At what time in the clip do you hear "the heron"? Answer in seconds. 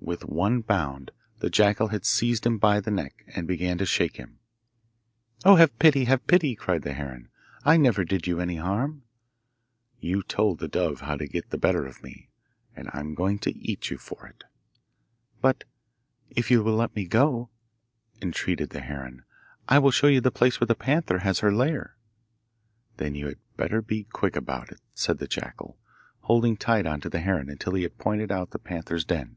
6.82-7.28, 18.70-19.24, 27.10-27.50